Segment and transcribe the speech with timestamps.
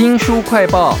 [0.00, 0.96] 新书快报。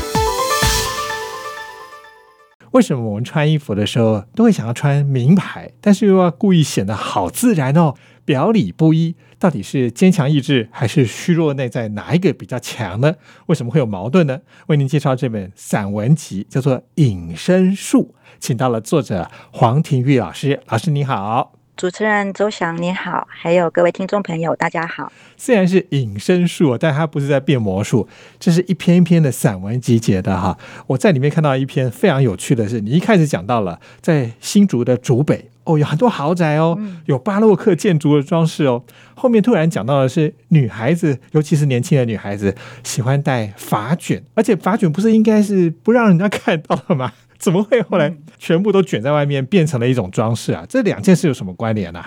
[2.72, 7.94] 为什么我们穿衣服的时候都会想要穿名牌，但是又要故意显得好自然哦，
[8.24, 9.16] 表里不一？
[9.38, 13.14] 到底是坚强意志还是虚弱内在，哪一个比较强呢？
[13.46, 14.40] 为什么会有矛盾呢？
[14.66, 20.60] 为您介绍这本散文集，叫做《隐身术》，请到了作者黄庭玉老师。
[20.66, 21.59] 老师你好。
[21.80, 25.10] 主持人周翔，你好，还有各位听众朋友，大家好。
[25.38, 28.06] 虽然是隐身术，但它不是在变魔术，
[28.38, 30.58] 这是一篇一篇的散文集结的哈。
[30.86, 38.84] 我在里面看到一篇非常有趣的是，你一开始讲到了在新竹的竹北哦，有很多豪宅哦，有巴洛克建筑的装饰哦。
[39.14, 42.54] 后面突然讲到的是女孩子，尤其是年轻的女孩子
[42.84, 47.14] 喜欢戴发卷，而且发卷不是应该是不让人家看到的吗？
[47.40, 50.64] 怎么会后来全部都卷在外面，变成了一种装饰啊？
[50.68, 52.04] 这两件事有什么关联呢？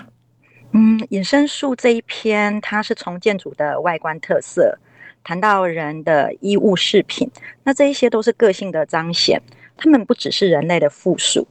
[0.72, 4.78] 嗯，隐身术这一篇，它是从建筑的外观特色
[5.22, 7.28] 谈到人的衣物饰品，
[7.64, 9.42] 那这一些都是个性的彰显，
[9.76, 11.46] 他们不只是人类的附属。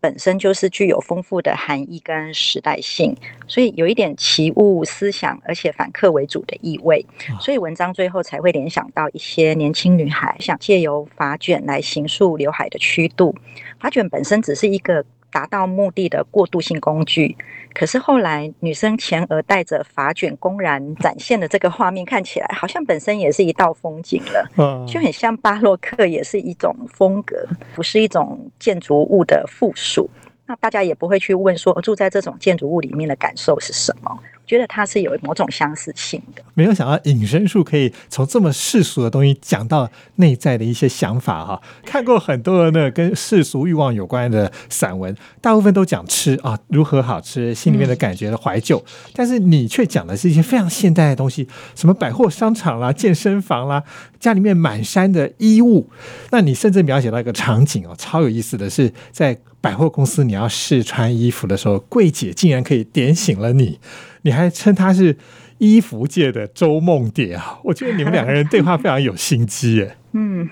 [0.00, 3.16] 本身就是具有丰富的含义跟时代性，
[3.46, 7.04] 所以有一点奇物思想，而且反客为主的意味。
[7.40, 13.34] 所以文章最后才会联想到一些年轻女孩想借由发卷来形塑刘海的曲度。
[13.80, 15.04] 发卷本身只是一个。
[15.36, 17.36] 达到目的的过渡性工具，
[17.74, 30.08] 可是后来女生前额带着发卷公然展现的这个画面，看起来好像本身也是一道风景了，就很像巴洛克，也是一种风格，不是一种建筑物的附属。
[30.46, 34.18] 那大家也不会去问说，住在这种建筑物里面的感受是什么。
[34.46, 41.60] 觉得它是有某种相似性的，没有想到隐身术可以从这么世俗的东西讲到内在的一些想法哈。
[41.84, 48.82] 看过很多的那跟世俗欲望有关的散文，大部分都讲吃啊，如何好吃，心里面的感觉的怀旧。
[49.12, 53.82] 但是你却讲的是一些非常现代的东西，什么百货商场啦、健身房啦，
[54.20, 55.90] 家里面满山的衣物。
[56.30, 63.80] 那你甚至描写到一个场景哦，超有意思的是，在百货公司你要试穿衣服的时候，柜姐竟然可以点醒了你。
[64.26, 65.16] 你还称他是
[65.58, 67.60] 衣服界的周梦蝶啊？
[67.62, 69.96] 我觉得你们两个人对话非常有心机耶。
[70.14, 70.48] 嗯，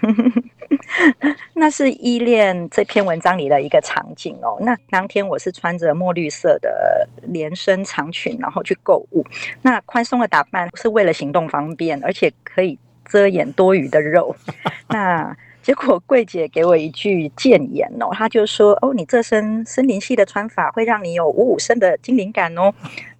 [1.54, 4.56] 那是依恋这篇文章里的一个场景哦。
[4.60, 9.26] 那当天我是穿着墨绿色的连身长裙，然后去购物。
[9.62, 14.36] 那宽松的打扮是为了行动方便，而且可以遮掩多余的肉。
[14.90, 22.72] 那结果柜姐给我一句谏言哦，她就说：“哦，你这身森林系的穿法会让你有五五身的精灵感哦。”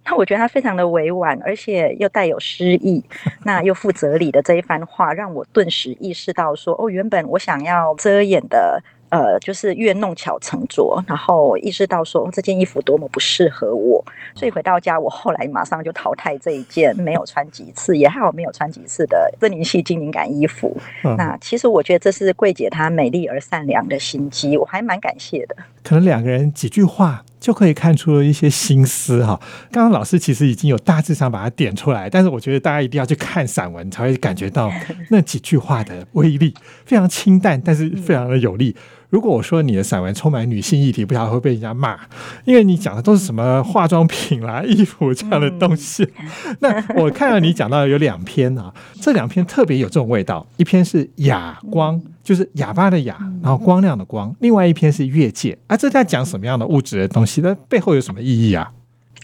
[0.05, 3.03] 那我觉得他非常的委婉，而且又带有诗意，
[3.43, 8.81] 那又负责理的这一番话，让我顿时意识到说，哦，原本我想要遮掩的。
[9.09, 20.75] 呃，就是越弄巧成拙，然后意识到说这件衣服多么不适合我，所以回到家，我后来马上就淘汰这一件没有穿几次，也还好没有穿几次的森林系精灵感衣服。
[21.17, 25.55] 那其实我觉得这是桂姐她美丽而善良的心机，我还蛮感谢的。
[25.83, 29.39] 可能两个人几句话就可以看出了一些心思哈。
[29.71, 34.73] 刚刚老师其实已经有大致上把它点出来，但是我觉得大家一定要去看散文，才会感觉到
[35.11, 36.55] 那几句话的威力，
[36.87, 38.75] 非常清淡，但是非常的有力。
[39.09, 41.97] 如果我说你的散文充满女性议题，不晓得会被人家骂，
[42.43, 46.07] 因为你讲的都是什么化妆品啦、衣服这样的东西。
[46.59, 50.45] 那我看到你讲到有两篇啊，这两篇特别有这种味道。
[50.57, 57.41] 一篇是哑光，就是哑巴的哑，然后光亮的光；另外一篇是越界，啊，这在讲什么样的物质的东西？
[57.41, 58.71] 那背后有什么意义啊？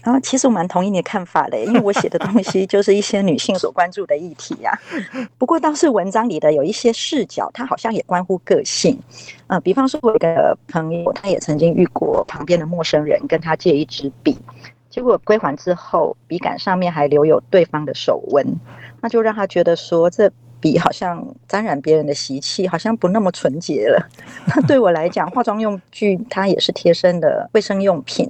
[0.02, 4.76] 然后其实我蛮同意你的看法的，因为我写的东西就是一些女性所关注的议题呀。
[5.38, 8.98] 不过倒是文章里的有一些视角，它好像也关乎个性。
[9.46, 14.36] 呃，比方说我一个朋友，他也曾经遇过旁边的陌生人跟他借一支笔，
[14.90, 18.44] 结果归还之后，笔杆上面还留有对方的手纹，
[19.00, 24.08] 那就让他觉得说这笔好像沾染别人的习气，好像不那么纯洁了。
[24.46, 28.28] 那对我来讲，化妆用具它也是贴身的卫生用品。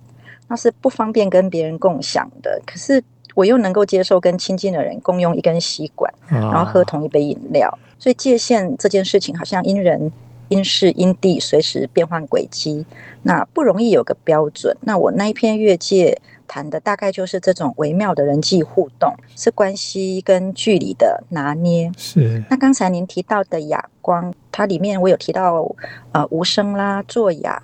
[0.53, 3.03] 那是不方便跟别人共享的，可是
[3.35, 10.13] 我又能够接受跟亲近的人共用一根吸管，然后喝同一杯饮料，所以界限这件事情好像因人、
[10.51, 12.85] 因事、因地随时变换轨迹，
[13.23, 14.77] 那不容易有个标准。
[14.83, 21.91] 那我那一篇越界谈的大概就是这种微妙的人际互动，是关系跟距离的拿捏。
[21.97, 22.45] 是。
[22.51, 25.75] 那刚才您提到的哑光，它里面我有提到
[26.13, 27.63] 呃无声啦、作哑。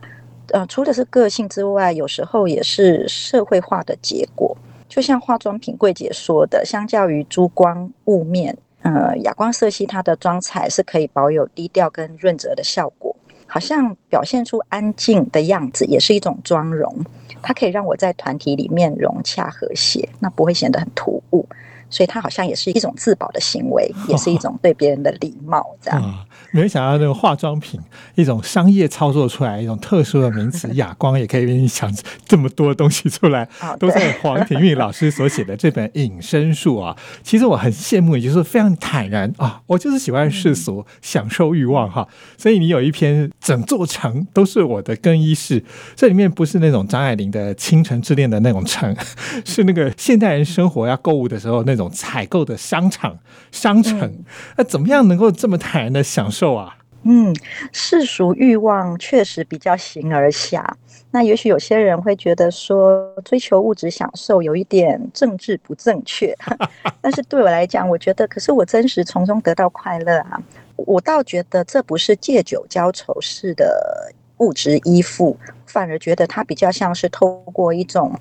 [0.52, 4.56] 呃，除了是个性之外，有时候也是社会化的结果。
[4.88, 13.14] 就像化妆品柜姐说的，相较于珠光雾面，呃，哑光色系它的妆彩是可以保有低调跟润泽的效果，
[13.46, 17.04] 好像表现出安静的样子，也是一种妆容。
[17.42, 21.46] 它可以让我在团体里面融洽和谐，那不会显得很突兀。
[21.90, 26.02] 所以它好像也是一种自保的行为，也是一种对别人的礼貌，这样。
[26.02, 27.80] 啊， 没想到那个化妆品
[28.14, 31.92] 一种商业操作出来一种特殊的名词， 哑光也可以给你想
[32.26, 36.96] 这么多东西出来，哦都在黄庭玉老师所写的这本《隐身术》啊。
[37.22, 42.06] 其实我很羡慕，也就是非常坦然啊，我就是喜欢世俗，享受欲望哈。
[42.36, 45.62] 所以你有一篇整座城都是我的更衣室，
[45.96, 48.94] 这里面不是那种张爱玲的《倾城之恋》的那种城，
[49.44, 53.18] 是那个现代人生活要购物的时候那种采购的商场、
[53.50, 54.22] 商城。
[54.56, 56.76] 那怎么样能够这么坦然的享受啊？
[57.04, 57.34] 嗯，
[57.72, 60.76] 世俗欲望确实比较形而下。
[61.10, 66.36] 那也许有些人会觉得说，追求物质享受有一点政治不正确，
[67.00, 70.42] 但是对我来讲，我觉得，可是我真实从中得到快乐啊。
[70.76, 75.34] 我倒觉得这不是借酒浇愁式的物质依附，
[75.68, 78.12] 反而觉得它比较像是透过一种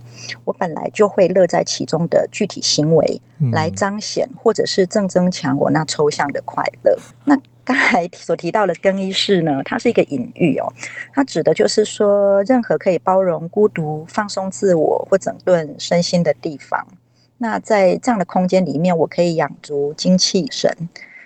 [0.43, 6.97] 我本来就会乐在其中的具体行为，嗯来彰显或者是正增强我那抽象的快乐。
[7.25, 10.71] 那刚才所提到的更衣室呢，它是一个隐喻哦，
[11.13, 16.87] 它指的就是说，任何可以包容孤独、放松自我或整顿身心的地方。
[17.37, 20.71] 那在这样的空间里面，我可以养足精气神，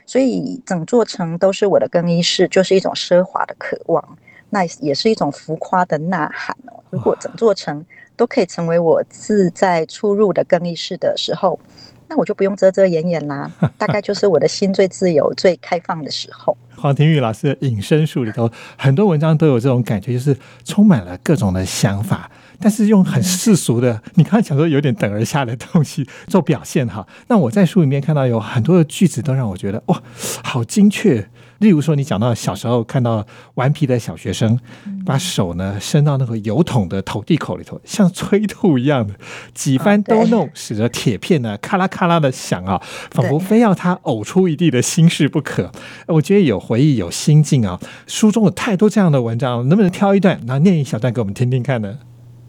[0.05, 4.17] 所以整座城都是我的更衣室，就是一种奢华的渴望，
[4.51, 6.83] 那也是一种浮夸的呐喊哦。
[6.91, 7.83] 如果整座城
[8.15, 11.59] 都可以成为我自在出入的更衣室的时候，
[12.07, 13.49] 那我就不用遮遮掩掩啦，
[13.79, 16.55] 大概就是我的心最自由、最开放的时候。
[16.75, 27.07] 黄庭玉老师的《隐身术》里头，很多文章都有这种感觉，就是充满了各种的想法，但是用很世俗的，你刚才讲说有点等而下的东西做表现哈。
[27.27, 30.01] 那我在书里面看到有很多的句子，都让我觉得哇，
[30.43, 31.29] 好精确。
[31.61, 34.59] 例如说，你讲到小时候看到顽皮的小学生，
[35.05, 39.13] 把手呢伸到那个油桶的投递口里头，像催吐一样的
[39.53, 42.81] 几番对兜弄，使得铁片呢咔啦咔啦的响啊，
[43.11, 45.71] 仿佛非要他呕出一地的心事不可。
[46.07, 47.79] 我觉得有回忆，有心境啊。
[48.07, 51.99] 书中有太多这样的文章，能不能挑一段，然后念一小段给我们听听看呢？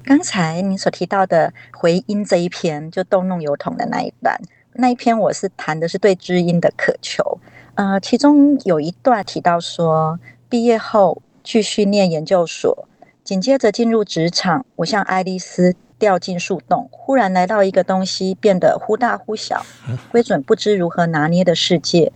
[0.05, 4.41] 刚才你所提到的回音这一篇，就逗弄油桶的那一段，
[4.73, 7.39] 那一篇我是谈的是对知音的渴求。
[7.75, 12.87] 呃，其中有一段提到说，毕业后去训练研究所，
[13.25, 19.65] 紧接着进入职场，我像爱丽丝掉进树洞，忽然来到一个东西变得忽大忽小，
[20.13, 22.13] 规准不知如何拿捏的世界。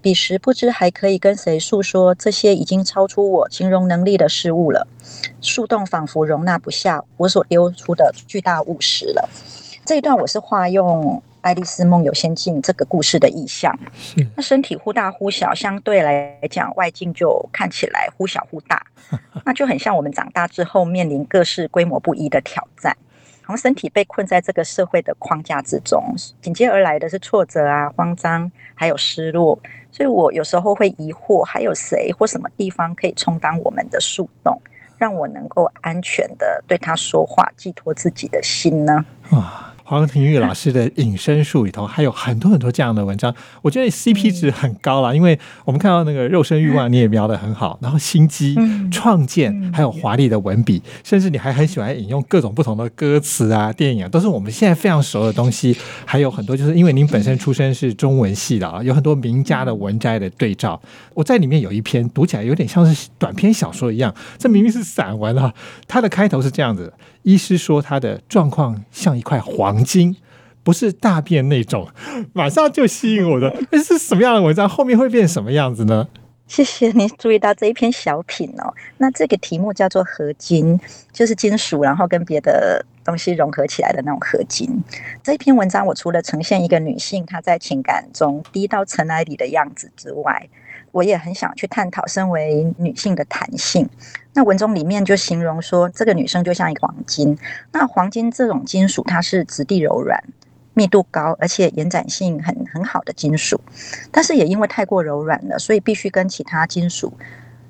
[0.00, 4.86] 彼时不知还可以跟谁诉说这些已经超出我形容能力的事物了。
[5.40, 9.28] 树洞仿佛容纳不下我所丢出的巨大物实了。
[9.84, 13.72] 这一段我是化用《爱丽丝梦游仙境》这个故事的意象。
[14.34, 18.84] 那身体忽大忽小，相对来讲，外境就看起来忽小忽大，
[19.46, 22.96] 那就很像我们长大之后面临各式规模不一的挑战。
[23.42, 26.02] 然后身体被困在这个社会的框架之中，
[26.42, 29.56] 紧接而来的是挫折啊、慌张，还有失落。
[29.92, 34.60] 所以我有时候会疑惑，还有谁或什么地方可以充当我们的树洞，
[34.98, 39.04] 让我能够安全的对他说话，寄托自己的心呢？
[39.30, 39.74] 啊。
[39.88, 55.76] 黄庭玉老师的《隐身术》里头还有很多很多这样的文章，我觉得 CP 值很高啦，因为我们看到那个肉身欲望你也描得很好，然后心机、嗯创建，嗯还有华丽的文笔，甚至你还很喜欢引用各种不同的歌词啊、电影啊，都是我们现在非常熟的东西。
[56.04, 60.80] 还有很多就是因为您本身出身是中文系的啊，有很多名家的文摘的对照。
[61.14, 65.54] 我在里面有一篇读起来有点像是短篇小说一样，这明明是散文啊。
[65.86, 66.92] 它的开头是这样子的：
[67.26, 70.16] 医师说他的状况像一块黄金。
[70.66, 71.88] 不是大便那种，
[72.32, 73.56] 马上就吸引我的。
[73.70, 74.68] 那是什么样的文章？
[74.68, 76.08] 后面会变什么样子呢？
[76.48, 78.74] 谢谢你注意到这一篇小品哦。
[78.98, 80.76] 那这个题目叫做合金，
[81.12, 84.82] 就是金属，然后跟别的东西融合起来的那种合金。
[85.22, 90.48] 这篇文章，我除了呈现一个女性她在情感中低到尘埃里的样子之外，
[90.92, 93.88] 我也很想去探讨身为女性的弹性。
[94.34, 97.38] 那文中里面就形容说，这个女生就像一个黄金。
[97.72, 100.22] 那黄金这种金属，它是质地柔软。
[100.78, 103.58] 密度高，而且延展性很很好的金属，
[104.10, 107.14] 但是也因为太过柔软了，所以必须跟其他金属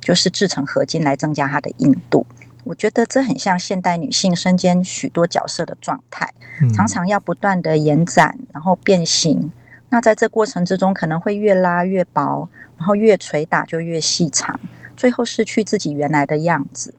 [0.00, 2.26] 就是制成合金来增加它的硬度。
[2.66, 9.52] 我觉得这很像现代女性身兼许多角色的状态，嗯常常要不断的延展，然后变形。
[9.88, 14.58] 那在这过程之中，可能会越拉越薄，然后越捶打就越细长，
[14.96, 16.92] 最后失去自己原来的样子。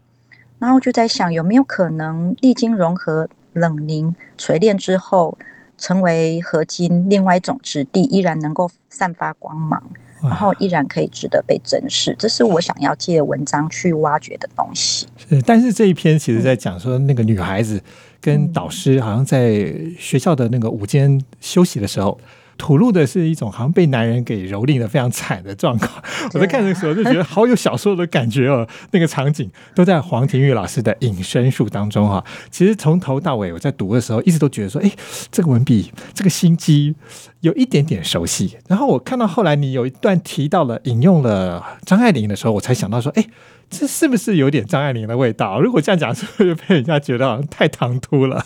[0.57, 5.37] 然后就在想，有没有可能历经融合、冷凝、锤炼之后，
[5.77, 9.83] 成为合金另外一种质地，依然能够散发光芒，
[10.21, 12.15] 然后依然可以值得被珍视。
[12.17, 15.07] 这是我想要借文章去挖掘的东西。
[15.29, 17.81] 是，但是这一篇其实在讲说，那个女孩子
[18.19, 22.19] 跟导师好像在学校的那个午间休息的时候，
[22.57, 25.91] 吐露的是一种好像被男人给蹂躏的非常惨的状况。
[26.33, 32.23] 我在看的时候就觉得好有小说的感觉哦， 那个场景都在黄庭玉老师的隐身术当中哈。
[32.49, 34.91] 其实从头到尾我在读的时候，一直都觉得说，哎，
[35.31, 36.95] 这个文笔，这个心机
[37.41, 38.57] 有一点点熟悉。
[38.67, 43.25] 然后我看到后来你有一段提到了引用了张爱玲的时候，我才想到说，哎，
[43.69, 45.59] 这是不是有点张爱玲的味道？
[45.59, 48.43] 如果这样讲，是不是被人家觉得好像太唐突了？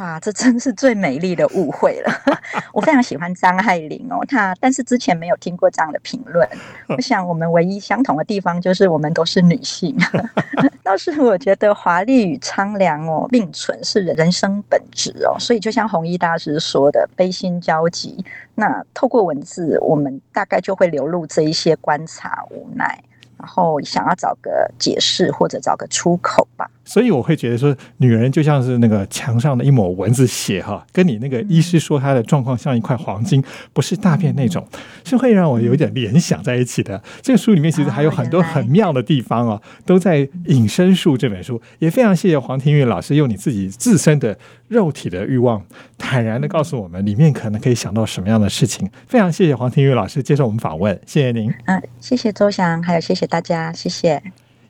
[0.00, 2.12] 哇，这真是最美丽的误会了！
[2.72, 6.48] 我非常喜欢张爱玲哦，她但是之前没有听过这样的评论。
[6.88, 9.94] 我想我们唯一相同的地方就是我们都是女性。
[10.82, 18.24] 倒是我觉得华丽与苍凉哦并存是人生本质哦，所以就像弘一大师说的，悲心交集。
[18.54, 22.98] 那透过文字，我们大概就会流露这一些观察无奈。
[23.36, 33.40] 然后想要找个解释或者找个出口吧，所以我会觉得说，女人就像是那个墙上的一抹蚊子血哈，跟你那个医师说她的状况像一块黄金，
[33.72, 34.66] 不是大便那种，
[35.04, 37.00] 是会让我有点联想在一起的。
[37.22, 45.64] 这个书里面其实还有很多很妙的地方哦，都在《隐身术》这本书，也非常谢谢黄庭玉老师用你自己自身的肉体的欲望，
[45.96, 48.90] 坦然的告诉我们里面可能可以想到什么样的事情。
[49.06, 51.54] 非常谢谢黄庭玉老师接受我们访问，谢谢您。
[51.66, 53.28] 嗯，谢谢周翔，还有谢谢。
[53.28, 54.20] 大家谢谢，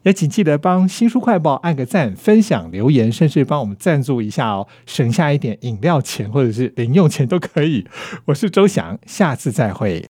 [0.03, 7.87] 也请记得帮新书快报按个赞、分享、留言，甚至帮我们赞助一下哦，省下一点饮料钱或者是零用钱都可以。
[8.27, 10.10] 我是周翔，下次再会。